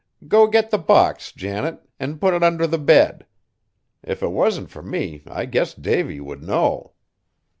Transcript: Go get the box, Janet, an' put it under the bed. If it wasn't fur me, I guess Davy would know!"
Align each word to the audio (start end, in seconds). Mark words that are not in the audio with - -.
Go 0.27 0.47
get 0.47 0.71
the 0.71 0.79
box, 0.79 1.31
Janet, 1.31 1.87
an' 1.99 2.17
put 2.17 2.33
it 2.33 2.41
under 2.41 2.65
the 2.65 2.79
bed. 2.79 3.27
If 4.01 4.23
it 4.23 4.31
wasn't 4.31 4.71
fur 4.71 4.81
me, 4.81 5.21
I 5.27 5.45
guess 5.45 5.75
Davy 5.75 6.19
would 6.19 6.41
know!" 6.41 6.93